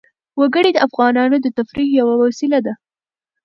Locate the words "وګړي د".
0.39-0.77